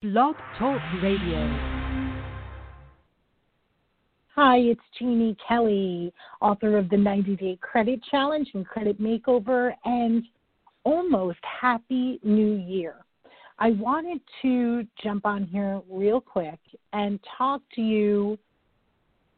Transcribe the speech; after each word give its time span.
Blog 0.00 0.36
Talk 0.56 0.80
Radio. 1.02 1.40
Hi, 4.36 4.58
it's 4.58 4.80
Jeannie 4.96 5.36
Kelly, 5.48 6.14
author 6.40 6.78
of 6.78 6.88
the 6.88 6.96
90 6.96 7.34
Day 7.34 7.58
Credit 7.60 8.00
Challenge 8.08 8.48
and 8.54 8.64
Credit 8.64 9.02
Makeover, 9.02 9.72
and 9.84 10.22
almost 10.84 11.40
Happy 11.42 12.20
New 12.22 12.54
Year. 12.64 12.94
I 13.58 13.72
wanted 13.72 14.20
to 14.42 14.86
jump 15.02 15.26
on 15.26 15.42
here 15.42 15.82
real 15.90 16.20
quick 16.20 16.60
and 16.92 17.18
talk 17.36 17.60
to 17.74 17.80
you 17.80 18.38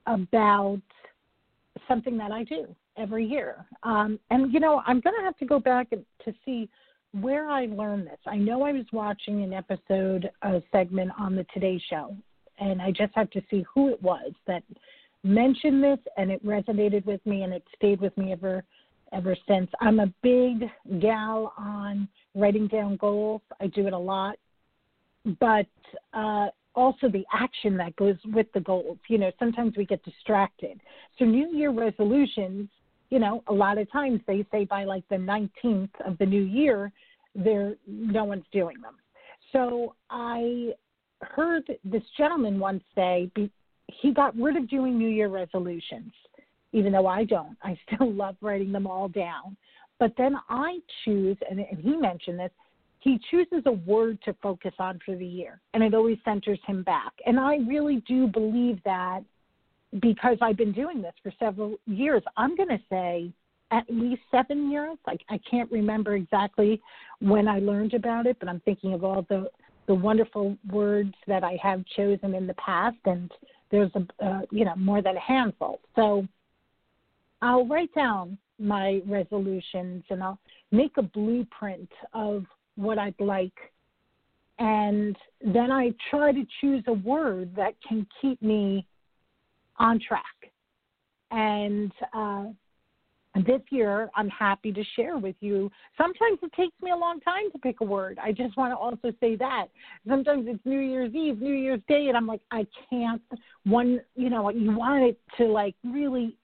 about 0.06 0.82
something 1.88 2.18
that 2.18 2.32
I 2.32 2.44
do 2.44 2.66
every 2.98 3.24
year. 3.24 3.64
Um, 3.82 4.20
and, 4.28 4.52
you 4.52 4.60
know, 4.60 4.82
I'm 4.86 5.00
going 5.00 5.16
to 5.16 5.24
have 5.24 5.38
to 5.38 5.46
go 5.46 5.58
back 5.58 5.88
to 5.88 6.34
see 6.44 6.68
where 7.12 7.48
I 7.48 7.66
learned 7.66 8.06
this. 8.06 8.18
I 8.26 8.36
know 8.36 8.62
I 8.62 8.72
was 8.72 8.86
watching 8.92 9.42
an 9.42 9.52
episode, 9.52 10.30
a 10.42 10.62
segment 10.70 11.10
on 11.18 11.34
the 11.34 11.44
Today 11.52 11.80
Show, 11.90 12.16
and 12.58 12.80
I 12.80 12.90
just 12.90 13.12
have 13.14 13.30
to 13.30 13.42
see 13.50 13.64
who 13.74 13.88
it 13.88 14.02
was 14.02 14.32
that 14.46 14.62
mentioned 15.24 15.82
this, 15.82 15.98
and 16.16 16.30
it 16.30 16.44
resonated 16.44 17.04
with 17.04 17.24
me, 17.26 17.42
and 17.42 17.52
it 17.52 17.64
stayed 17.76 18.00
with 18.00 18.16
me 18.16 18.32
ever 18.32 18.64
ever 19.12 19.36
since. 19.48 19.68
I'm 19.80 19.98
a 19.98 20.06
big 20.22 20.70
gal 21.00 21.52
on 21.58 22.08
writing 22.36 22.68
down 22.68 22.96
goals. 22.96 23.42
I 23.60 23.66
do 23.66 23.88
it 23.88 23.92
a 23.92 23.98
lot, 23.98 24.36
but 25.40 25.66
uh, 26.14 26.46
also 26.76 27.08
the 27.08 27.24
action 27.32 27.76
that 27.76 27.96
goes 27.96 28.14
with 28.26 28.46
the 28.54 28.60
goals. 28.60 28.98
You 29.08 29.18
know, 29.18 29.32
sometimes 29.38 29.76
we 29.76 29.84
get 29.84 30.04
distracted. 30.04 30.80
So 31.18 31.24
New 31.24 31.48
Year 31.52 31.70
resolutions 31.70 32.68
you 33.10 33.18
know, 33.18 33.42
a 33.48 33.52
lot 33.52 33.78
of 33.78 33.90
times 33.90 34.20
they 34.26 34.44
say 34.50 34.64
by 34.64 34.84
like 34.84 35.04
the 35.08 35.16
19th 35.16 35.90
of 36.06 36.16
the 36.18 36.26
new 36.26 36.42
year, 36.42 36.92
there 37.34 37.74
no 37.86 38.24
one's 38.24 38.44
doing 38.52 38.80
them. 38.80 38.94
So 39.52 39.94
I 40.10 40.72
heard 41.22 41.64
this 41.84 42.02
gentleman 42.16 42.58
once 42.58 42.82
say 42.94 43.30
be, 43.34 43.50
he 44.00 44.12
got 44.12 44.36
rid 44.36 44.56
of 44.56 44.68
doing 44.68 44.96
New 44.96 45.08
Year 45.08 45.28
resolutions, 45.28 46.12
even 46.72 46.92
though 46.92 47.08
I 47.08 47.24
don't. 47.24 47.56
I 47.62 47.78
still 47.86 48.12
love 48.14 48.36
writing 48.40 48.72
them 48.72 48.86
all 48.86 49.08
down. 49.08 49.56
But 49.98 50.12
then 50.16 50.36
I 50.48 50.78
choose, 51.04 51.36
and, 51.50 51.60
and 51.60 51.78
he 51.78 51.96
mentioned 51.96 52.38
this, 52.38 52.52
he 53.00 53.18
chooses 53.30 53.62
a 53.66 53.72
word 53.72 54.18
to 54.24 54.34
focus 54.42 54.72
on 54.78 55.00
for 55.04 55.16
the 55.16 55.26
year, 55.26 55.60
and 55.74 55.82
it 55.82 55.94
always 55.94 56.18
centers 56.24 56.58
him 56.66 56.82
back. 56.82 57.12
And 57.26 57.40
I 57.40 57.56
really 57.66 58.02
do 58.06 58.26
believe 58.26 58.78
that 58.84 59.22
because 60.00 60.38
I've 60.40 60.56
been 60.56 60.72
doing 60.72 61.02
this 61.02 61.14
for 61.22 61.32
several 61.38 61.76
years, 61.86 62.22
I'm 62.36 62.56
going 62.56 62.68
to 62.68 62.80
say 62.88 63.32
at 63.72 63.84
least 63.88 64.22
seven 64.30 64.70
years. 64.70 64.96
I, 65.06 65.16
I 65.28 65.38
can't 65.50 65.70
remember 65.70 66.14
exactly 66.14 66.80
when 67.20 67.48
I 67.48 67.58
learned 67.58 67.94
about 67.94 68.26
it, 68.26 68.36
but 68.38 68.48
I'm 68.48 68.60
thinking 68.60 68.94
of 68.94 69.04
all 69.04 69.26
the 69.28 69.50
the 69.86 69.94
wonderful 69.94 70.56
words 70.70 71.14
that 71.26 71.42
I 71.42 71.58
have 71.60 71.82
chosen 71.96 72.34
in 72.34 72.46
the 72.46 72.54
past, 72.54 72.98
and 73.06 73.30
there's 73.72 73.90
a 73.96 74.24
uh, 74.24 74.42
you 74.50 74.64
know 74.64 74.76
more 74.76 75.02
than 75.02 75.16
a 75.16 75.20
handful. 75.20 75.80
So 75.96 76.26
I'll 77.42 77.66
write 77.66 77.92
down 77.94 78.38
my 78.58 79.00
resolutions 79.06 80.04
and 80.10 80.22
I'll 80.22 80.38
make 80.70 80.92
a 80.98 81.02
blueprint 81.02 81.90
of 82.12 82.44
what 82.76 82.98
I'd 82.98 83.18
like, 83.18 83.58
and 84.58 85.16
then 85.40 85.72
I 85.72 85.92
try 86.10 86.32
to 86.32 86.44
choose 86.60 86.84
a 86.86 86.92
word 86.92 87.56
that 87.56 87.74
can 87.86 88.06
keep 88.20 88.40
me 88.42 88.86
on 89.80 89.98
track. 89.98 90.24
And 91.32 91.90
uh, 92.12 92.44
this 93.46 93.62
year, 93.70 94.10
I'm 94.14 94.28
happy 94.28 94.72
to 94.72 94.82
share 94.96 95.16
with 95.16 95.36
you. 95.40 95.70
Sometimes 95.96 96.38
it 96.42 96.52
takes 96.52 96.74
me 96.82 96.90
a 96.90 96.96
long 96.96 97.20
time 97.20 97.50
to 97.52 97.58
pick 97.58 97.80
a 97.80 97.84
word. 97.84 98.18
I 98.22 98.32
just 98.32 98.56
want 98.56 98.72
to 98.72 98.76
also 98.76 99.16
say 99.20 99.36
that. 99.36 99.66
Sometimes 100.08 100.46
it's 100.48 100.64
New 100.64 100.80
Year's 100.80 101.14
Eve, 101.14 101.40
New 101.40 101.54
Year's 101.54 101.80
Day, 101.88 102.06
and 102.08 102.16
I'm 102.16 102.26
like, 102.26 102.42
I 102.50 102.66
can't. 102.88 103.22
One, 103.64 104.00
you 104.14 104.30
know, 104.30 104.50
you 104.50 104.76
want 104.76 105.04
it 105.04 105.18
to 105.38 105.46
like 105.46 105.74
really 105.84 106.36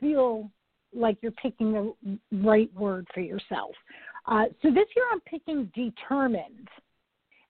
feel 0.00 0.50
like 0.94 1.16
you're 1.22 1.32
picking 1.32 1.72
the 1.72 2.18
right 2.44 2.72
word 2.74 3.06
for 3.14 3.20
yourself. 3.20 3.74
Uh, 4.26 4.44
so 4.62 4.68
this 4.68 4.86
year, 4.96 5.04
I'm 5.12 5.20
picking 5.20 5.70
determined. 5.74 6.68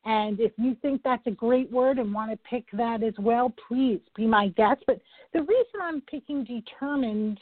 And 0.04 0.38
if 0.38 0.53
you 0.59 0.76
think 0.82 1.03
that's 1.03 1.26
a 1.26 1.31
great 1.31 1.70
word 1.70 1.98
and 1.98 2.12
want 2.12 2.31
to 2.31 2.37
pick 2.48 2.65
that 2.72 3.03
as 3.03 3.15
well, 3.19 3.53
please 3.69 4.00
be 4.15 4.26
my 4.26 4.48
guest. 4.48 4.82
But 4.87 5.00
the 5.32 5.41
reason 5.41 5.81
I'm 5.82 6.03
picking 6.03 6.44
determined 6.44 7.38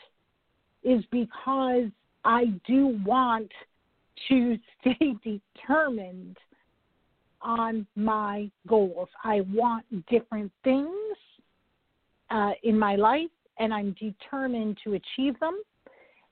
is 0.84 1.04
because 1.10 1.86
I 2.24 2.46
do 2.66 3.00
want 3.04 3.50
to 4.28 4.58
stay 4.80 5.14
determined 5.24 6.36
on 7.40 7.86
my 7.96 8.48
goals. 8.68 9.08
I 9.24 9.40
want 9.52 9.84
different 10.08 10.52
things 10.62 11.16
uh, 12.30 12.52
in 12.62 12.78
my 12.78 12.94
life, 12.94 13.30
and 13.58 13.74
I'm 13.74 13.96
determined 13.98 14.78
to 14.84 14.94
achieve 14.94 15.38
them. 15.40 15.60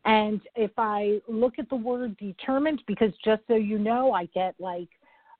And 0.04 0.40
if 0.54 0.70
I 0.78 1.20
look 1.28 1.58
at 1.58 1.69
the 1.69 1.76
word 1.76 2.16
determined, 2.16 2.82
because 2.86 3.10
just 3.24 3.42
so 3.48 3.56
you 3.56 3.78
know, 3.78 4.12
I 4.12 4.26
get 4.26 4.54
like 4.58 4.88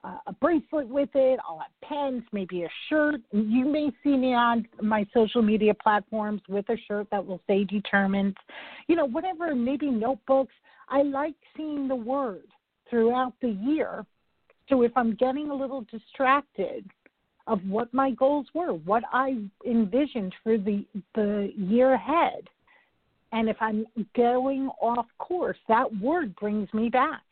a 0.05 0.33
bracelet 0.41 0.89
with 0.89 1.11
it. 1.15 1.39
I'll 1.47 1.59
have 1.59 1.71
pens, 1.83 2.23
maybe 2.33 2.63
a 2.63 2.69
shirt. 2.89 3.21
You 3.33 3.67
may 3.67 3.91
see 4.03 4.17
me 4.17 4.35
on 4.35 4.67
my 4.81 5.07
social 5.13 5.43
media 5.43 5.75
platforms 5.75 6.41
with 6.49 6.69
a 6.71 6.77
shirt 6.89 7.09
that 7.11 7.25
will 7.25 7.41
say 7.47 7.65
determined. 7.65 8.37
You 8.87 8.97
know, 8.97 9.07
whatever, 9.07 9.55
maybe 9.55 9.91
notebooks. 9.91 10.55
I 10.89 11.03
like 11.03 11.35
seeing 11.57 11.87
the 11.87 11.97
word 11.97 12.47
throughout 12.89 13.35
the 13.43 13.51
year. 13.51 14.07
So 14.69 14.83
if 14.83 14.93
I'm 14.97 15.15
getting 15.17 15.51
a 15.51 15.55
little 15.55 15.85
distracted 15.91 16.89
of 17.47 17.61
what 17.67 17.93
my 17.93 18.13
goals 18.13 18.47
were, 18.55 18.73
what 18.73 19.03
I 19.13 19.39
envisioned 19.67 20.35
for 20.43 20.57
the 20.57 20.85
the 21.15 21.53
year 21.57 21.95
ahead, 21.95 22.49
and 23.33 23.49
if 23.49 23.57
I'm 23.61 23.87
going 24.17 24.69
off 24.81 25.07
course, 25.19 25.59
that 25.69 25.87
word 26.01 26.35
brings 26.37 26.73
me 26.73 26.89
back 26.89 27.23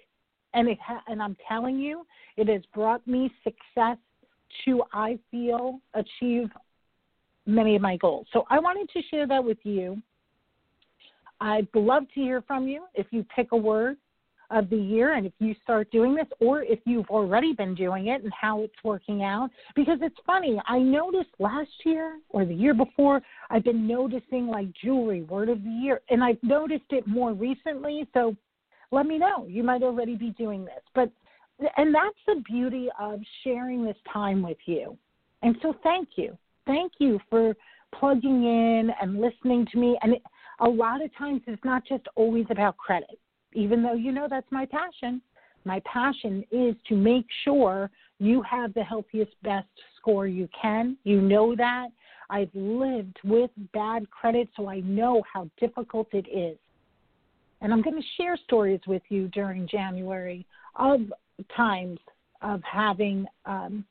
and 0.54 0.68
it 0.68 0.78
ha- 0.80 1.02
and 1.08 1.22
I'm 1.22 1.36
telling 1.46 1.78
you, 1.78 2.06
it 2.36 2.48
has 2.48 2.62
brought 2.74 3.06
me 3.06 3.32
success 3.44 3.98
to 4.64 4.82
I 4.92 5.18
feel 5.30 5.80
achieve 5.94 6.48
many 7.46 7.76
of 7.76 7.82
my 7.82 7.96
goals. 7.96 8.26
So 8.32 8.44
I 8.50 8.58
wanted 8.58 8.88
to 8.90 9.02
share 9.10 9.26
that 9.26 9.42
with 9.42 9.58
you. 9.62 10.00
I'd 11.40 11.68
love 11.74 12.04
to 12.14 12.20
hear 12.20 12.42
from 12.42 12.66
you 12.66 12.84
if 12.94 13.06
you 13.10 13.24
pick 13.34 13.52
a 13.52 13.56
word 13.56 13.96
of 14.50 14.70
the 14.70 14.76
year 14.76 15.14
and 15.14 15.26
if 15.26 15.32
you 15.38 15.54
start 15.62 15.90
doing 15.90 16.14
this 16.14 16.26
or 16.40 16.62
if 16.62 16.78
you've 16.84 17.08
already 17.10 17.52
been 17.52 17.74
doing 17.74 18.08
it 18.08 18.22
and 18.22 18.32
how 18.38 18.62
it's 18.62 18.74
working 18.82 19.22
out 19.22 19.50
because 19.76 19.98
it's 20.00 20.16
funny 20.24 20.58
i 20.66 20.78
noticed 20.78 21.28
last 21.38 21.70
year 21.84 22.18
or 22.30 22.46
the 22.46 22.54
year 22.54 22.72
before 22.72 23.20
i've 23.50 23.64
been 23.64 23.86
noticing 23.86 24.46
like 24.46 24.66
jewelry 24.82 25.22
word 25.24 25.50
of 25.50 25.62
the 25.62 25.70
year 25.70 26.00
and 26.08 26.24
i've 26.24 26.42
noticed 26.42 26.90
it 26.90 27.06
more 27.06 27.34
recently 27.34 28.08
so 28.14 28.34
let 28.90 29.06
me 29.06 29.18
know. 29.18 29.46
You 29.46 29.62
might 29.62 29.82
already 29.82 30.16
be 30.16 30.30
doing 30.30 30.64
this. 30.64 30.82
But 30.94 31.10
and 31.76 31.94
that's 31.94 32.16
the 32.26 32.42
beauty 32.46 32.88
of 33.00 33.20
sharing 33.42 33.84
this 33.84 33.96
time 34.12 34.42
with 34.42 34.58
you. 34.66 34.96
And 35.42 35.56
so 35.62 35.74
thank 35.82 36.10
you. 36.16 36.36
Thank 36.66 36.92
you 36.98 37.18
for 37.30 37.54
plugging 37.94 38.44
in 38.44 38.90
and 39.00 39.20
listening 39.20 39.66
to 39.72 39.78
me. 39.78 39.98
And 40.02 40.14
it, 40.14 40.22
a 40.60 40.68
lot 40.68 41.02
of 41.02 41.14
times 41.16 41.42
it's 41.46 41.64
not 41.64 41.84
just 41.86 42.06
always 42.14 42.46
about 42.50 42.76
credit, 42.76 43.18
even 43.54 43.82
though 43.82 43.94
you 43.94 44.12
know 44.12 44.26
that's 44.28 44.50
my 44.50 44.66
passion. 44.66 45.20
My 45.64 45.80
passion 45.80 46.44
is 46.50 46.74
to 46.88 46.96
make 46.96 47.26
sure 47.44 47.90
you 48.18 48.42
have 48.42 48.74
the 48.74 48.82
healthiest, 48.82 49.32
best 49.42 49.68
score 49.96 50.26
you 50.26 50.48
can. 50.60 50.96
You 51.04 51.20
know 51.20 51.54
that. 51.56 51.88
I've 52.30 52.50
lived 52.54 53.16
with 53.24 53.50
bad 53.72 54.08
credit, 54.10 54.48
so 54.56 54.68
I 54.68 54.80
know 54.80 55.22
how 55.32 55.48
difficult 55.58 56.08
it 56.12 56.26
is. 56.28 56.58
And 57.60 57.72
I'm 57.72 57.82
going 57.82 57.96
to 57.96 58.22
share 58.22 58.36
stories 58.36 58.80
with 58.86 59.02
you 59.08 59.28
during 59.28 59.66
January 59.66 60.46
of 60.76 61.00
times 61.56 61.98
of 62.42 62.62
having 62.62 63.26
um, 63.46 63.84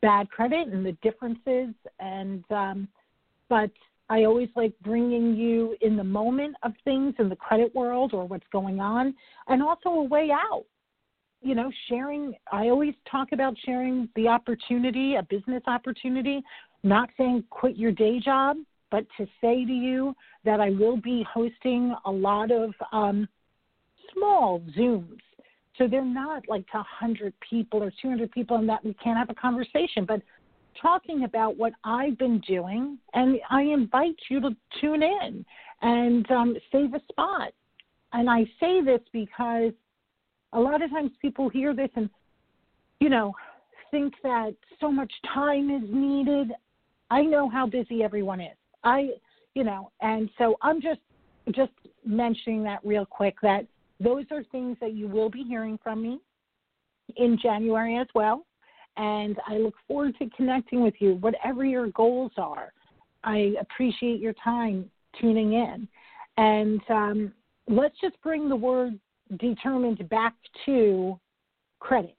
bad 0.00 0.30
credit 0.30 0.68
and 0.68 0.84
the 0.84 0.96
differences. 1.02 1.74
And 1.98 2.44
um, 2.50 2.88
but 3.48 3.70
I 4.08 4.24
always 4.24 4.48
like 4.56 4.72
bringing 4.82 5.34
you 5.34 5.76
in 5.82 5.96
the 5.96 6.04
moment 6.04 6.56
of 6.62 6.72
things 6.84 7.14
in 7.18 7.28
the 7.28 7.36
credit 7.36 7.74
world 7.74 8.12
or 8.14 8.26
what's 8.26 8.46
going 8.52 8.80
on, 8.80 9.14
and 9.48 9.62
also 9.62 9.90
a 9.90 10.04
way 10.04 10.30
out. 10.32 10.64
You 11.42 11.54
know, 11.54 11.70
sharing. 11.88 12.34
I 12.52 12.68
always 12.68 12.94
talk 13.10 13.28
about 13.32 13.54
sharing 13.64 14.08
the 14.14 14.28
opportunity, 14.28 15.14
a 15.16 15.22
business 15.22 15.62
opportunity. 15.66 16.42
Not 16.82 17.10
saying 17.18 17.44
quit 17.50 17.76
your 17.76 17.92
day 17.92 18.20
job, 18.20 18.56
but 18.90 19.06
to 19.16 19.26
say 19.40 19.64
to 19.64 19.72
you 19.72 20.14
that 20.44 20.60
I 20.60 20.70
will 20.70 20.96
be 20.96 21.24
hosting 21.32 21.94
a 22.04 22.10
lot 22.10 22.50
of 22.50 22.74
um, 22.92 23.28
small 24.12 24.60
Zooms. 24.76 25.18
So 25.78 25.86
they're 25.88 26.04
not 26.04 26.42
like 26.48 26.66
to 26.72 26.78
100 26.78 27.32
people 27.48 27.82
or 27.82 27.92
200 28.02 28.30
people 28.32 28.56
and 28.56 28.68
that 28.68 28.84
we 28.84 28.94
can't 28.94 29.16
have 29.16 29.30
a 29.30 29.34
conversation, 29.34 30.04
but 30.06 30.20
talking 30.80 31.24
about 31.24 31.56
what 31.56 31.72
I've 31.84 32.18
been 32.18 32.40
doing. 32.40 32.98
And 33.14 33.38
I 33.50 33.62
invite 33.62 34.16
you 34.28 34.40
to 34.40 34.50
tune 34.80 35.02
in 35.02 35.44
and 35.82 36.30
um, 36.30 36.56
save 36.70 36.94
a 36.94 37.00
spot. 37.10 37.52
And 38.12 38.28
I 38.28 38.44
say 38.58 38.82
this 38.82 39.00
because 39.12 39.72
a 40.52 40.60
lot 40.60 40.82
of 40.82 40.90
times 40.90 41.12
people 41.22 41.48
hear 41.48 41.74
this 41.74 41.90
and, 41.94 42.10
you 42.98 43.08
know, 43.08 43.34
think 43.90 44.14
that 44.22 44.54
so 44.80 44.90
much 44.90 45.12
time 45.32 45.70
is 45.70 45.88
needed. 45.88 46.52
I 47.10 47.22
know 47.22 47.48
how 47.48 47.66
busy 47.66 48.02
everyone 48.02 48.40
is. 48.40 48.56
I, 48.84 49.10
you 49.54 49.64
know, 49.64 49.90
and 50.00 50.30
so 50.38 50.56
I'm 50.62 50.80
just 50.80 51.00
just 51.52 51.72
mentioning 52.04 52.62
that 52.62 52.78
real 52.84 53.04
quick 53.04 53.36
that 53.42 53.66
those 53.98 54.24
are 54.30 54.44
things 54.44 54.76
that 54.80 54.94
you 54.94 55.08
will 55.08 55.30
be 55.30 55.42
hearing 55.42 55.78
from 55.82 56.02
me 56.02 56.20
in 57.16 57.38
January 57.42 57.98
as 57.98 58.06
well. 58.14 58.46
And 58.96 59.36
I 59.46 59.56
look 59.58 59.74
forward 59.86 60.14
to 60.18 60.28
connecting 60.36 60.82
with 60.82 60.94
you, 60.98 61.14
whatever 61.16 61.64
your 61.64 61.88
goals 61.88 62.32
are. 62.36 62.72
I 63.24 63.54
appreciate 63.60 64.20
your 64.20 64.34
time 64.42 64.90
tuning 65.20 65.52
in. 65.54 65.88
And 66.36 66.80
um, 66.88 67.32
let's 67.68 67.94
just 68.00 68.20
bring 68.22 68.48
the 68.48 68.56
word 68.56 68.98
determined 69.38 70.08
back 70.08 70.34
to 70.66 71.18
credit, 71.78 72.16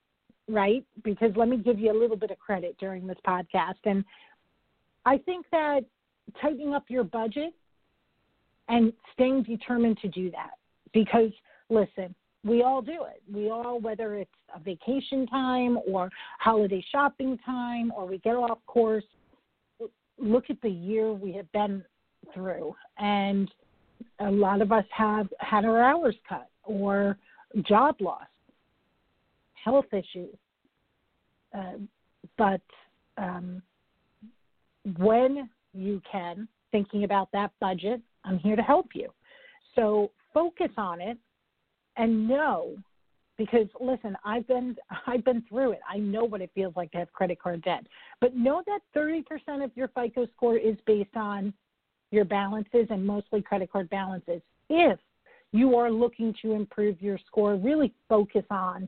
right? 0.47 0.83
Because 1.03 1.31
let 1.35 1.47
me 1.47 1.57
give 1.57 1.79
you 1.79 1.91
a 1.91 1.99
little 1.99 2.17
bit 2.17 2.31
of 2.31 2.39
credit 2.39 2.75
during 2.79 3.07
this 3.07 3.17
podcast. 3.27 3.79
And 3.85 4.03
I 5.05 5.17
think 5.17 5.45
that 5.51 5.81
tightening 6.41 6.73
up 6.73 6.85
your 6.89 7.03
budget 7.03 7.53
and 8.69 8.93
staying 9.13 9.43
determined 9.43 9.97
to 9.99 10.07
do 10.07 10.31
that. 10.31 10.51
Because, 10.93 11.31
listen, 11.69 12.13
we 12.43 12.63
all 12.63 12.81
do 12.81 13.03
it. 13.03 13.21
We 13.31 13.49
all, 13.49 13.79
whether 13.79 14.15
it's 14.15 14.31
a 14.55 14.59
vacation 14.59 15.27
time 15.27 15.77
or 15.87 16.09
holiday 16.39 16.83
shopping 16.91 17.37
time 17.45 17.91
or 17.95 18.05
we 18.05 18.17
get 18.19 18.35
off 18.35 18.59
course, 18.65 19.03
look 20.17 20.45
at 20.49 20.61
the 20.61 20.69
year 20.69 21.13
we 21.13 21.33
have 21.33 21.51
been 21.51 21.83
through. 22.33 22.75
And 22.97 23.51
a 24.19 24.31
lot 24.31 24.61
of 24.61 24.71
us 24.71 24.85
have 24.91 25.27
had 25.39 25.65
our 25.65 25.81
hours 25.81 26.15
cut 26.27 26.49
or 26.63 27.17
job 27.67 27.95
loss, 27.99 28.27
health 29.53 29.85
issues. 29.91 30.35
Uh, 31.55 31.73
but 32.37 32.61
um, 33.17 33.61
when 34.97 35.49
you 35.73 36.01
can, 36.09 36.47
thinking 36.71 37.03
about 37.03 37.31
that 37.33 37.51
budget, 37.59 38.01
I'm 38.23 38.39
here 38.39 38.55
to 38.55 38.61
help 38.61 38.89
you. 38.93 39.09
So 39.75 40.11
focus 40.33 40.69
on 40.77 41.01
it 41.01 41.17
and 41.97 42.27
know 42.27 42.75
because 43.37 43.67
listen, 43.79 44.15
I've 44.23 44.47
been 44.47 44.75
I've 45.07 45.25
been 45.25 45.43
through 45.49 45.73
it. 45.73 45.79
I 45.89 45.97
know 45.97 46.23
what 46.23 46.41
it 46.41 46.51
feels 46.53 46.75
like 46.75 46.91
to 46.91 46.99
have 46.99 47.11
credit 47.13 47.41
card 47.41 47.63
debt. 47.63 47.85
But 48.19 48.35
know 48.35 48.63
that 48.67 48.79
30% 48.95 49.63
of 49.63 49.71
your 49.75 49.89
FICO 49.89 50.27
score 50.35 50.57
is 50.57 50.75
based 50.85 51.15
on 51.15 51.53
your 52.11 52.25
balances 52.25 52.87
and 52.89 53.05
mostly 53.05 53.41
credit 53.41 53.71
card 53.71 53.89
balances. 53.89 54.41
If 54.69 54.99
you 55.53 55.75
are 55.75 55.89
looking 55.89 56.33
to 56.41 56.53
improve 56.53 57.01
your 57.01 57.17
score, 57.25 57.55
really 57.55 57.93
focus 58.07 58.43
on 58.49 58.87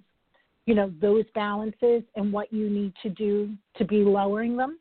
you 0.66 0.76
know 0.76 0.94
those 1.02 1.26
balances 1.36 2.04
and 2.16 2.32
what 2.32 2.52
you 2.54 2.70
need 2.70 2.94
to 3.04 3.10
do 3.10 3.54
to 3.78 3.86
be 3.86 3.98
lowering 3.98 4.56
them 4.56 4.78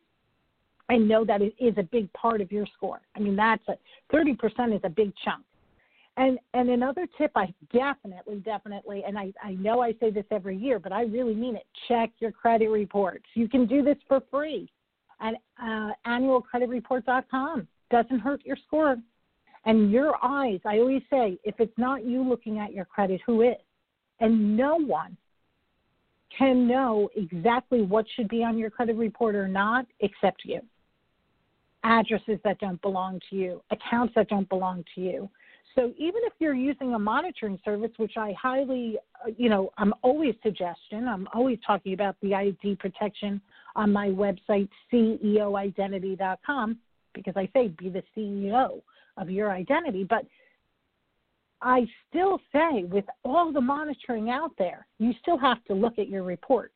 and 0.89 1.09
know 1.09 1.25
that 1.25 1.43
it 1.43 1.55
is 1.59 1.75
a 1.79 1.83
big 1.83 2.13
part 2.13 2.41
of 2.41 2.53
your 2.53 2.67
score. 2.77 3.01
I 3.17 3.21
mean, 3.21 3.37
that's 3.37 3.63
a 3.69 3.77
30% 4.15 4.75
is 4.75 4.81
a 4.85 4.91
big 4.91 5.13
chunk. 5.25 5.45
And 6.19 6.39
and 6.53 6.69
another 6.69 7.07
tip 7.17 7.33
I 7.35 7.55
definitely, 7.73 8.41
definitely, 8.41 9.03
and 9.07 9.19
I, 9.19 9.33
I 9.43 9.53
know 9.53 9.81
I 9.81 9.95
say 9.99 10.11
this 10.11 10.27
every 10.31 10.59
year, 10.59 10.79
but 10.79 10.93
I 10.93 11.05
really 11.05 11.35
mean 11.35 11.57
it. 11.57 11.65
Check 11.89 12.11
your 12.19 12.33
credit 12.33 12.69
reports. 12.69 13.25
You 13.33 13.49
can 13.49 13.67
do 13.67 13.83
this 13.83 13.97
for 14.09 14.21
free 14.31 14.71
at 15.21 15.35
uh, 15.63 15.93
annualcreditreport.com. 16.07 17.67
Doesn't 17.91 18.19
hurt 18.19 18.45
your 18.45 18.57
score. 18.67 18.97
And 19.65 19.91
your 19.91 20.17
eyes, 20.23 20.61
I 20.67 20.79
always 20.79 21.03
say, 21.09 21.39
if 21.45 21.55
it's 21.59 21.77
not 21.79 22.05
you 22.05 22.23
looking 22.23 22.59
at 22.59 22.75
your 22.75 22.85
credit, 22.85 23.21
who 23.25 23.43
is? 23.43 23.57
And 24.21 24.57
no 24.57 24.77
one 24.77 25.17
can 26.37 26.67
know 26.67 27.09
exactly 27.15 27.83
what 27.83 28.05
should 28.17 28.29
be 28.29 28.43
on 28.43 28.59
your 28.59 28.71
credit 28.71 28.97
report 28.97 29.35
or 29.35 29.49
not 29.49 29.87
except 30.01 30.43
you. 30.45 30.61
Addresses 31.85 32.39
that 32.45 32.59
don't 32.59 32.81
belong 32.83 33.21
to 33.31 33.37
you, 33.37 33.63
accounts 33.71 34.15
that 34.15 34.29
don't 34.29 34.49
belong 34.49 34.85
to 34.95 35.01
you, 35.01 35.31
so 35.75 35.93
even 35.97 36.21
if 36.25 36.35
you're 36.39 36.55
using 36.55 36.95
a 36.95 36.99
monitoring 36.99 37.59
service, 37.65 37.91
which 37.97 38.17
I 38.17 38.35
highly, 38.41 38.99
uh, 39.25 39.31
you 39.37 39.49
know, 39.49 39.73
I'm 39.79 39.95
always 40.03 40.35
suggesting, 40.43 41.07
I'm 41.09 41.27
always 41.33 41.59
talking 41.67 41.95
about 41.95 42.17
the 42.21 42.35
ID 42.35 42.77
protection 42.77 43.41
on 43.75 43.93
my 43.93 44.09
website, 44.09 44.69
CEOidentity.com, 44.93 46.79
because 47.15 47.35
I 47.37 47.49
say 47.55 47.69
be 47.69 47.89
the 47.89 48.03
CEO 48.17 48.83
of 49.17 49.31
your 49.31 49.51
identity. 49.51 50.05
But 50.05 50.27
I 51.63 51.87
still 52.11 52.39
say, 52.53 52.85
with 52.85 53.07
all 53.25 53.53
the 53.53 53.61
monitoring 53.61 54.29
out 54.29 54.53
there, 54.59 54.87
you 54.99 55.13
still 55.23 55.39
have 55.39 55.65
to 55.67 55.75
look 55.75 55.99
at 55.99 56.09
your 56.09 56.23
report. 56.23 56.73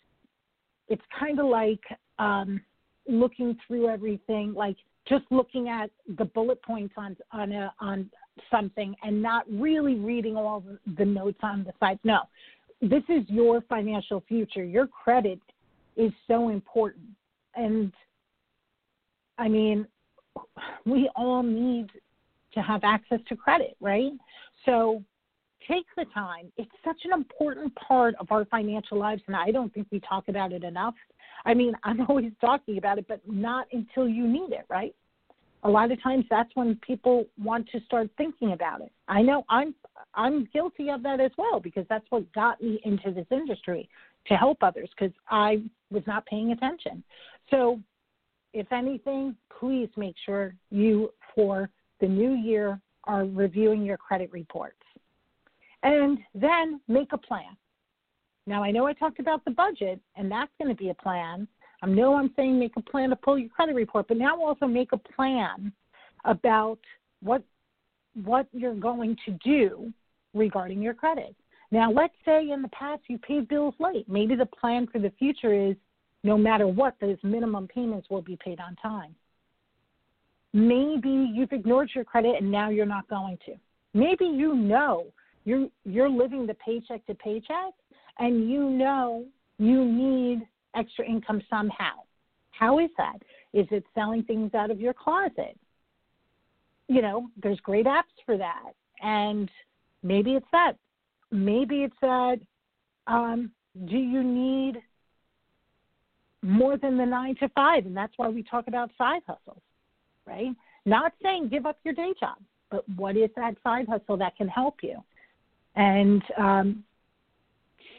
It's 0.89 1.03
kind 1.19 1.39
of 1.39 1.47
like 1.47 1.81
um, 2.19 2.63
looking 3.07 3.59
through 3.67 3.89
everything, 3.89 4.55
like 4.55 4.77
just 5.09 5.25
looking 5.31 5.69
at 5.69 5.91
the 6.19 6.25
bullet 6.25 6.63
points 6.63 6.95
on 6.97 7.17
on 7.33 7.53
a, 7.53 7.73
on 7.81 8.11
something 8.51 8.95
and 9.03 9.21
not 9.21 9.45
really 9.51 9.95
reading 9.95 10.37
all 10.37 10.63
the 10.99 11.05
notes 11.05 11.39
on 11.43 11.65
the 11.65 11.73
side. 11.81 11.99
No, 12.05 12.21
this 12.81 13.03
is 13.09 13.25
your 13.29 13.63
financial 13.63 14.23
future. 14.29 14.65
Your 14.65 14.87
credit 14.87 15.41
is 15.97 16.13
so 16.27 16.51
important. 16.51 17.07
And 17.55 17.93
I 19.39 19.49
mean, 19.49 19.87
we 20.85 21.11
all 21.17 21.43
need 21.43 21.91
to 22.53 22.61
have 22.61 22.83
access 22.85 23.21
to 23.29 23.37
credit, 23.37 23.77
right? 23.81 24.13
So 24.65 25.03
take 25.69 25.87
the 25.97 26.05
time. 26.15 26.53
It's 26.57 26.71
such 26.85 26.99
an 27.05 27.13
important 27.13 27.75
part 27.75 28.15
of 28.21 28.31
our 28.31 28.45
financial 28.47 28.99
lives, 28.99 29.23
and 29.27 29.37
I 29.37 29.51
don't 29.51 29.73
think 29.73 29.89
we 29.91 30.01
talk 30.01 30.29
about 30.29 30.53
it 30.53 30.65
enough. 30.65 30.95
I 31.47 31.55
mean, 31.55 31.73
I'm 31.85 32.03
always 32.09 32.33
talking 32.41 32.77
about 32.77 32.99
it, 32.99 33.07
but 33.09 33.21
not 33.27 33.67
until 33.73 34.07
you 34.09 34.29
need 34.29 34.53
it, 34.53 34.67
right? 34.69 34.95
a 35.67 35.69
lot 35.69 35.91
of 35.91 36.01
times 36.01 36.25
that's 36.31 36.51
when 36.55 36.77
people 36.77 37.27
want 37.43 37.69
to 37.71 37.81
start 37.81 38.09
thinking 38.17 38.53
about 38.53 38.81
it. 38.81 38.93
I 39.09 39.21
know 39.21 39.45
I'm 39.49 39.75
I'm 40.15 40.49
guilty 40.53 40.91
of 40.91 41.03
that 41.03 41.21
as 41.21 41.33
well 41.37 41.59
because 41.59 41.85
that's 41.89 42.05
what 42.11 42.33
got 42.33 42.63
me 42.63 42.81
into 42.85 43.11
this 43.11 43.27
industry 43.31 43.89
to 44.29 44.35
help 44.35 44.59
others 44.63 44.89
because 44.97 45.15
I 45.29 45.63
was 45.91 46.05
not 46.07 46.25
paying 46.27 46.53
attention. 46.53 47.03
So 47.51 47.81
if 48.53 48.71
anything, 48.73 49.35
please 49.59 49.89
make 49.97 50.15
sure 50.25 50.55
you 50.71 51.13
for 51.35 51.69
the 52.01 52.07
new 52.07 52.35
year 52.35 52.81
are 53.05 53.25
reviewing 53.25 53.85
your 53.85 53.97
credit 53.97 54.31
reports. 54.33 54.77
And 55.83 56.19
then 56.35 56.81
make 56.87 57.13
a 57.13 57.19
plan. 57.19 57.57
Now 58.47 58.63
I 58.63 58.71
know 58.71 58.87
I 58.87 58.93
talked 58.93 59.19
about 59.19 59.45
the 59.45 59.51
budget 59.51 60.01
and 60.17 60.31
that's 60.31 60.53
going 60.59 60.75
to 60.75 60.83
be 60.83 60.91
a 60.91 60.95
plan, 60.95 61.49
I 61.83 61.87
know 61.87 62.15
I'm 62.15 62.33
saying 62.37 62.59
make 62.59 62.77
a 62.77 62.81
plan 62.81 63.11
to 63.11 63.17
pull 63.17 63.39
your 63.39 63.51
credit 63.51 63.75
report, 63.75 64.09
but 64.09 64.17
now 64.17 64.43
also 64.43 64.67
make 64.67 64.93
a 64.93 64.99
plan 64.99 65.73
about 66.25 66.79
what 67.23 67.43
what 68.25 68.47
you're 68.53 68.75
going 68.75 69.17
to 69.27 69.33
do 69.45 69.93
regarding 70.33 70.81
your 70.81 70.95
credit. 70.95 71.35
Now, 71.71 71.91
let's 71.91 72.15
say 72.25 72.51
in 72.51 72.63
the 72.63 72.69
past 72.69 73.03
you 73.09 73.19
paid 73.19 73.49
bills 73.49 73.75
late. 73.79 74.09
Maybe 74.09 74.35
the 74.35 74.47
plan 74.47 74.87
for 74.91 74.99
the 74.99 75.13
future 75.19 75.53
is 75.53 75.77
no 76.23 76.39
matter 76.39 76.67
what, 76.67 76.95
those 77.01 77.19
minimum 77.23 77.69
payments 77.69 78.09
will 78.09 78.23
be 78.23 78.39
paid 78.43 78.59
on 78.59 78.75
time. 78.77 79.15
Maybe 80.53 81.11
you've 81.35 81.53
ignored 81.53 81.91
your 81.95 82.05
credit 82.05 82.37
and 82.41 82.51
now 82.51 82.71
you're 82.71 82.87
not 82.87 83.09
going 83.09 83.39
to. 83.47 83.55
Maybe 83.93 84.25
you 84.25 84.55
know 84.55 85.07
you're 85.45 85.69
you're 85.85 86.09
living 86.09 86.47
the 86.47 86.55
paycheck 86.55 87.05
to 87.07 87.15
paycheck 87.15 87.75
and 88.19 88.49
you 88.49 88.71
know 88.71 89.25
you 89.59 89.85
need 89.85 90.47
extra 90.75 91.05
income 91.05 91.43
somehow. 91.49 91.95
How 92.51 92.79
is 92.79 92.91
that? 92.97 93.17
Is 93.53 93.67
it 93.71 93.85
selling 93.95 94.23
things 94.23 94.55
out 94.55 94.71
of 94.71 94.81
your 94.81 94.93
closet? 94.93 95.59
You 96.89 97.03
know, 97.03 97.29
there's 97.43 97.61
great 97.61 97.87
apps 97.87 98.15
for 98.25 98.37
that. 98.37 98.73
And 99.03 99.51
maybe 100.03 100.33
it's 100.33 100.47
that. 100.53 100.75
Maybe 101.31 101.83
it's 101.83 101.97
that 102.01 102.39
um, 103.07 103.51
do 103.87 103.97
you 103.97 104.23
need 104.23 104.83
more 106.43 106.77
than 106.77 106.97
the 106.97 107.05
nine 107.05 107.35
to 107.37 107.49
five? 107.51 107.87
And 107.87 107.97
that's 107.97 108.13
why 108.17 108.29
we 108.29 108.43
talk 108.43 108.69
about 108.69 108.91
side 108.97 109.23
hustles, 109.27 109.63
right? 110.27 110.51
Not 110.85 111.13
saying 111.23 111.49
give 111.49 111.67
up 111.67 111.79
your 111.85 111.95
day 111.95 112.15
job, 112.19 112.37
but 112.71 112.89
what 112.97 113.17
is 113.17 113.31
that 113.37 113.57
side 113.63 113.87
hustle 113.89 114.17
that 114.19 114.37
can 114.37 114.49
help 114.49 114.77
you? 114.83 115.03
And 115.75 116.23
um, 116.39 116.85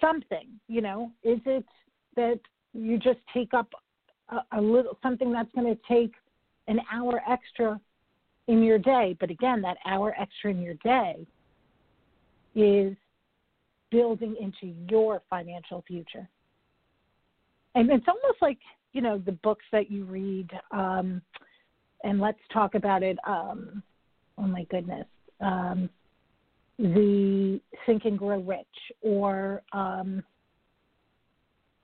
something, 0.01 0.47
you 0.67 0.81
know, 0.81 1.11
is 1.23 1.39
it 1.45 1.65
that 2.15 2.39
you 2.73 2.97
just 2.97 3.19
take 3.33 3.53
up 3.53 3.69
a, 4.29 4.57
a 4.57 4.61
little 4.61 4.97
something 5.01 5.31
that's 5.31 5.51
going 5.53 5.67
to 5.67 5.81
take 5.87 6.13
an 6.67 6.79
hour 6.91 7.21
extra 7.29 7.79
in 8.47 8.63
your 8.63 8.77
day. 8.77 9.15
But 9.19 9.29
again, 9.29 9.61
that 9.61 9.77
hour 9.85 10.15
extra 10.19 10.51
in 10.51 10.61
your 10.61 10.75
day 10.75 11.25
is 12.55 12.95
building 13.91 14.35
into 14.39 14.73
your 14.89 15.21
financial 15.29 15.83
future. 15.87 16.27
And 17.75 17.89
it's 17.91 18.05
almost 18.07 18.41
like, 18.41 18.57
you 18.93 19.01
know, 19.01 19.17
the 19.19 19.33
books 19.33 19.65
that 19.71 19.91
you 19.91 20.05
read, 20.05 20.49
um, 20.71 21.21
and 22.03 22.19
let's 22.19 22.39
talk 22.51 22.75
about 22.75 23.03
it. 23.03 23.17
Um, 23.25 23.83
oh 24.37 24.47
my 24.47 24.63
goodness. 24.65 25.05
Um, 25.41 25.89
the 26.79 27.59
Think 27.85 28.05
and 28.05 28.17
Grow 28.17 28.39
Rich 28.41 28.65
or 29.01 29.63
um, 29.73 30.23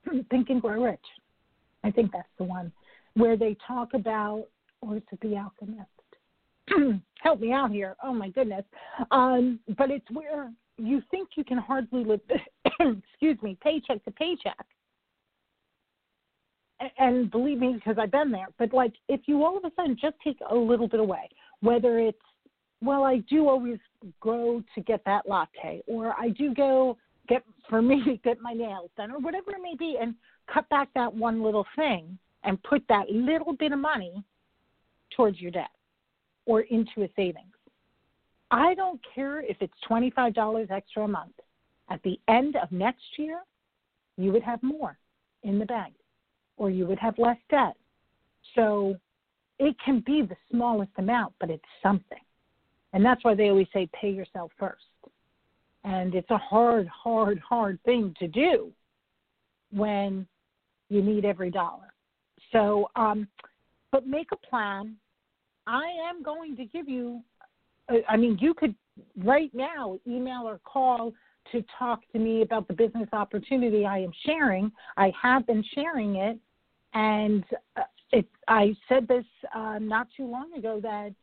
Think 0.30 0.50
and 0.50 0.62
Grow 0.62 0.84
Rich. 0.84 1.06
I 1.84 1.92
think 1.92 2.12
that's 2.12 2.28
the 2.38 2.44
one 2.44 2.72
where 3.16 3.38
they 3.38 3.56
talk 3.68 3.94
about, 3.94 4.46
or 4.82 4.98
is 4.98 5.04
it 5.12 5.20
The 5.22 5.38
Alchemist? 5.38 5.90
Help 7.22 7.40
me 7.40 7.52
out 7.52 7.72
here. 7.72 7.96
Oh 8.04 8.14
my 8.14 8.30
goodness. 8.30 8.64
Um, 9.12 9.60
but 9.78 9.92
it's 9.92 10.10
where 10.12 10.52
you 10.78 11.02
think 11.12 11.30
you 11.36 11.44
can 11.44 11.58
hardly 11.58 12.04
live, 12.04 12.22
excuse 12.80 13.42
me, 13.42 13.58
paycheck 13.62 14.04
to 14.06 14.12
paycheck. 14.12 14.66
And 16.98 17.32
believe 17.32 17.60
me, 17.60 17.74
because 17.74 17.98
I've 17.98 18.12
been 18.12 18.32
there, 18.32 18.48
but 18.58 18.74
like 18.74 18.94
if 19.08 19.22
you 19.26 19.44
all 19.44 19.58
of 19.58 19.64
a 19.64 19.72
sudden 19.76 19.98
just 20.00 20.16
take 20.24 20.38
a 20.50 20.56
little 20.56 20.88
bit 20.88 21.00
away, 21.00 21.30
whether 21.62 22.00
it's, 22.00 22.18
well, 22.84 23.04
I 23.04 23.18
do 23.30 23.48
always 23.48 23.80
go 24.22 24.64
to 24.76 24.82
get 24.82 25.04
that 25.06 25.28
latte, 25.28 25.82
or 25.88 26.14
I 26.20 26.30
do 26.30 26.54
go 26.54 26.98
get, 27.28 27.44
for 27.70 27.82
me, 27.82 28.20
get 28.24 28.42
my 28.42 28.54
nails 28.54 28.90
done, 28.98 29.12
or 29.12 29.20
whatever 29.20 29.52
it 29.52 29.62
may 29.62 29.76
be, 29.76 29.98
and 30.00 30.16
cut 30.54 30.68
back 30.70 30.90
that 30.96 31.14
one 31.14 31.42
little 31.42 31.66
thing 31.76 32.18
and 32.44 32.62
put 32.64 32.84
that 32.90 33.10
little 33.10 33.54
bit 33.54 33.72
of 33.72 33.80
money 33.80 34.24
towards 35.16 35.40
your 35.40 35.52
debt 35.52 35.70
or 36.46 36.62
into 36.62 37.04
a 37.04 37.10
savings. 37.16 37.46
I 38.52 38.76
don't 38.76 39.00
care 39.16 39.42
if 39.42 39.58
it's 39.62 39.74
$25 39.90 40.70
extra 40.70 41.04
a 41.04 41.08
month. 41.08 41.34
At 41.90 42.04
the 42.04 42.20
end 42.28 42.56
of 42.56 42.72
next 42.72 43.04
year, 43.18 43.40
you 44.18 44.32
would 44.32 44.44
have 44.44 44.62
more 44.62 44.98
in 45.44 45.58
the 45.58 45.66
bank 45.66 45.94
or 46.58 46.70
you 46.70 46.86
would 46.86 47.00
have 47.00 47.18
less 47.18 47.38
debt. 47.50 47.76
So 48.56 48.96
it 49.60 49.76
can 49.84 50.04
be 50.06 50.22
the 50.22 50.36
smallest 50.52 50.92
amount, 50.98 51.34
but 51.40 51.50
it's 51.50 51.64
something. 51.82 52.20
And 52.94 53.04
that's 53.04 53.24
why 53.24 53.36
they 53.36 53.50
always 53.50 53.68
say 53.74 53.90
pay 54.00 54.12
yourself 54.12 54.52
first. 54.58 54.84
And 55.84 56.16
it's 56.16 56.30
a 56.30 56.38
hard, 56.38 56.88
hard, 56.88 57.40
hard 57.40 57.80
thing 57.84 58.16
to 58.20 58.28
do 58.28 58.72
when 59.72 60.26
you 60.90 61.02
need 61.02 61.26
every 61.26 61.50
dollar. 61.50 61.94
So, 62.52 62.90
um, 62.96 63.28
but 63.92 64.08
make 64.08 64.28
a 64.32 64.38
plan. 64.38 64.96
I 65.66 65.84
am 66.10 66.24
going 66.24 66.56
to 66.58 66.66
give 66.66 66.88
you, 66.88 67.22
uh, 67.90 67.98
I 68.08 68.16
mean, 68.16 68.38
you 68.40 68.54
could 68.54 68.76
right 69.18 69.52
now 69.54 69.98
email 70.08 70.44
or 70.48 70.60
call 70.64 71.14
to 71.52 71.64
talk 71.78 72.02
to 72.12 72.20
me 72.20 72.42
about 72.42 72.68
the 72.68 72.74
business 72.74 73.10
opportunity 73.12 73.86
I 73.86 74.00
am 74.00 74.12
sharing. 74.26 74.72
I 74.98 75.12
have 75.22 75.46
been 75.48 75.64
sharing 75.74 76.16
it, 76.16 76.38
and 76.94 77.44
uh, 77.76 77.82
it, 78.12 78.28
I 78.48 78.76
said 78.88 79.08
this 79.08 79.26
uh, 79.56 79.80
not 79.80 80.08
too 80.16 80.30
long 80.30 80.54
ago 80.54 80.80
that 80.82 81.14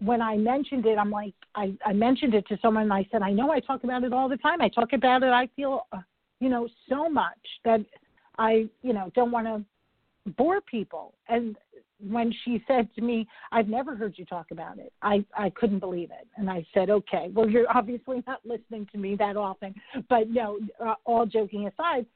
when 0.00 0.22
I 0.22 0.36
mentioned 0.36 0.86
it, 0.86 0.96
I'm 0.98 1.10
like, 1.10 1.34
I, 1.54 1.74
I 1.84 1.92
mentioned 1.92 2.34
it 2.34 2.46
to 2.48 2.58
someone 2.62 2.84
and 2.84 2.92
I 2.92 3.06
said, 3.10 3.22
I 3.22 3.32
know 3.32 3.50
I 3.50 3.60
talk 3.60 3.84
about 3.84 4.04
it 4.04 4.12
all 4.12 4.28
the 4.28 4.36
time. 4.36 4.60
I 4.60 4.68
talk 4.68 4.92
about 4.92 5.22
it, 5.22 5.30
I 5.30 5.48
feel, 5.56 5.86
uh, 5.92 5.98
you 6.40 6.48
know, 6.48 6.68
so 6.88 7.08
much 7.08 7.38
that 7.64 7.80
I, 8.38 8.66
you 8.82 8.92
know, 8.92 9.10
don't 9.14 9.32
want 9.32 9.46
to 9.46 10.32
bore 10.32 10.60
people. 10.60 11.14
And 11.28 11.56
when 12.00 12.32
she 12.44 12.62
said 12.68 12.88
to 12.94 13.00
me, 13.00 13.26
I've 13.50 13.68
never 13.68 13.96
heard 13.96 14.14
you 14.16 14.24
talk 14.24 14.52
about 14.52 14.78
it, 14.78 14.92
I, 15.02 15.24
I 15.36 15.50
couldn't 15.50 15.80
believe 15.80 16.10
it. 16.10 16.28
And 16.36 16.48
I 16.48 16.64
said, 16.72 16.90
okay, 16.90 17.30
well, 17.32 17.48
you're 17.48 17.66
obviously 17.74 18.22
not 18.26 18.40
listening 18.44 18.86
to 18.92 18.98
me 18.98 19.16
that 19.16 19.36
often. 19.36 19.74
But 20.08 20.30
no, 20.30 20.60
uh, 20.84 20.94
all 21.04 21.26
joking 21.26 21.66
aside, 21.66 22.06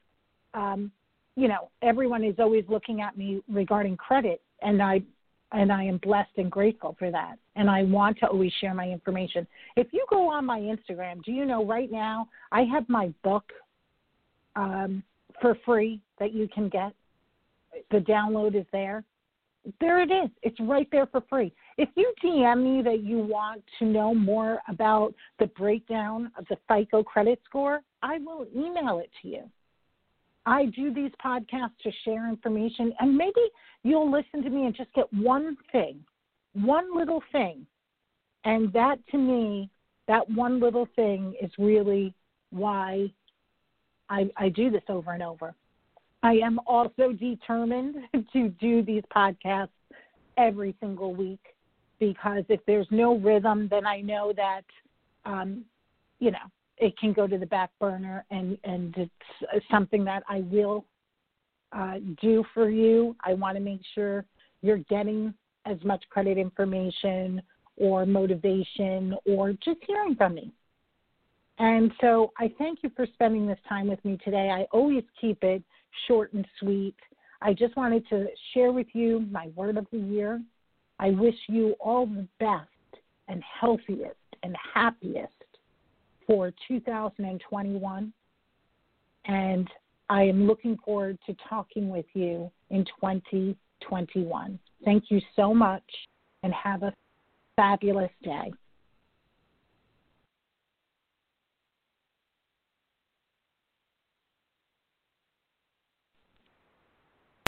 um, 0.53 0.91
you 1.35 1.47
know, 1.47 1.69
everyone 1.81 2.23
is 2.23 2.35
always 2.39 2.63
looking 2.69 3.01
at 3.01 3.17
me 3.17 3.41
regarding 3.51 3.97
credit. 3.97 4.41
And 4.61 4.81
I 4.81 5.01
and 5.53 5.71
I 5.71 5.83
am 5.83 5.97
blessed 5.97 6.31
and 6.37 6.51
grateful 6.51 6.95
for 6.97 7.11
that. 7.11 7.37
And 7.55 7.69
I 7.69 7.83
want 7.83 8.17
to 8.19 8.27
always 8.27 8.51
share 8.59 8.73
my 8.73 8.87
information. 8.87 9.47
If 9.75 9.87
you 9.91 10.05
go 10.09 10.29
on 10.29 10.45
my 10.45 10.59
Instagram, 10.59 11.23
do 11.23 11.31
you 11.31 11.45
know 11.45 11.63
right 11.63 11.91
now 11.91 12.27
I 12.51 12.63
have 12.63 12.89
my 12.89 13.13
book 13.23 13.45
um, 14.55 15.03
for 15.39 15.55
free 15.63 16.01
that 16.19 16.33
you 16.33 16.47
can 16.53 16.69
get? 16.69 16.93
The 17.91 17.99
download 17.99 18.55
is 18.55 18.65
there. 18.71 19.03
There 19.79 20.01
it 20.01 20.11
is. 20.11 20.29
It's 20.41 20.59
right 20.59 20.87
there 20.91 21.05
for 21.05 21.21
free. 21.29 21.53
If 21.77 21.89
you 21.95 22.13
DM 22.23 22.63
me 22.63 22.81
that 22.83 23.01
you 23.01 23.19
want 23.19 23.63
to 23.79 23.85
know 23.85 24.13
more 24.13 24.59
about 24.67 25.13
the 25.39 25.47
breakdown 25.47 26.31
of 26.37 26.45
the 26.49 26.57
FICO 26.67 27.03
credit 27.03 27.39
score, 27.45 27.81
I 28.01 28.17
will 28.17 28.45
email 28.53 28.99
it 28.99 29.09
to 29.21 29.27
you. 29.27 29.43
I 30.45 30.65
do 30.65 30.93
these 30.93 31.11
podcasts 31.23 31.77
to 31.83 31.91
share 32.03 32.27
information, 32.27 32.93
and 32.99 33.15
maybe 33.15 33.41
you'll 33.83 34.11
listen 34.11 34.43
to 34.43 34.49
me 34.49 34.65
and 34.65 34.75
just 34.75 34.93
get 34.93 35.11
one 35.13 35.57
thing, 35.71 36.03
one 36.53 36.95
little 36.95 37.21
thing. 37.31 37.65
And 38.45 38.71
that 38.73 38.97
to 39.11 39.17
me, 39.17 39.69
that 40.07 40.29
one 40.29 40.59
little 40.59 40.87
thing 40.95 41.33
is 41.41 41.51
really 41.57 42.13
why 42.49 43.11
I, 44.09 44.29
I 44.35 44.49
do 44.49 44.69
this 44.69 44.83
over 44.89 45.13
and 45.13 45.23
over. 45.23 45.55
I 46.23 46.33
am 46.33 46.59
also 46.67 47.11
determined 47.11 47.95
to 48.33 48.49
do 48.49 48.83
these 48.83 49.03
podcasts 49.15 49.69
every 50.37 50.75
single 50.79 51.15
week 51.15 51.39
because 51.99 52.43
if 52.49 52.59
there's 52.65 52.87
no 52.91 53.17
rhythm, 53.17 53.67
then 53.69 53.85
I 53.85 54.01
know 54.01 54.33
that, 54.35 54.63
um, 55.25 55.63
you 56.19 56.31
know, 56.31 56.37
it 56.77 56.97
can 56.97 57.13
go 57.13 57.27
to 57.27 57.37
the 57.37 57.45
back 57.45 57.69
burner 57.79 58.25
and 58.31 58.57
and 58.63 58.95
it's 58.97 59.65
something 59.69 60.03
that 60.05 60.23
I 60.27 60.39
will 60.41 60.85
uh, 61.71 61.95
do 62.21 62.43
for 62.53 62.69
you. 62.69 63.15
I 63.23 63.33
want 63.33 63.57
to 63.57 63.63
make 63.63 63.81
sure 63.95 64.25
you're 64.61 64.77
getting 64.89 65.33
as 65.65 65.77
much 65.83 66.03
credit 66.09 66.37
information 66.37 67.41
or 67.77 68.05
motivation 68.05 69.15
or 69.25 69.53
just 69.53 69.79
hearing 69.85 70.15
from 70.15 70.35
me. 70.35 70.51
And 71.59 71.91
so 72.01 72.31
I 72.37 72.51
thank 72.57 72.79
you 72.83 72.91
for 72.95 73.05
spending 73.13 73.47
this 73.47 73.59
time 73.69 73.87
with 73.87 74.03
me 74.03 74.17
today. 74.23 74.49
I 74.49 74.63
always 74.75 75.03
keep 75.19 75.43
it 75.43 75.63
short 76.07 76.33
and 76.33 76.45
sweet. 76.59 76.95
I 77.41 77.53
just 77.53 77.75
wanted 77.75 78.07
to 78.09 78.27
share 78.53 78.71
with 78.71 78.87
you 78.93 79.25
my 79.31 79.49
word 79.55 79.77
of 79.77 79.85
the 79.91 79.99
year. 79.99 80.41
I 80.99 81.11
wish 81.11 81.35
you 81.47 81.75
all 81.79 82.05
the 82.05 82.27
best 82.39 82.67
and 83.27 83.43
healthiest 83.59 84.15
and 84.43 84.55
happiest 84.73 85.42
for 86.27 86.53
2021. 86.67 88.13
And 89.25 89.67
I 90.09 90.23
am 90.23 90.47
looking 90.47 90.77
forward 90.83 91.17
to 91.25 91.35
talking 91.49 91.89
with 91.89 92.05
you 92.13 92.51
in 92.69 92.85
2021. 92.85 94.59
Thank 94.83 95.05
you 95.09 95.21
so 95.35 95.53
much 95.53 95.83
and 96.43 96.53
have 96.53 96.83
a 96.83 96.93
fabulous 97.55 98.11
day. 98.23 98.51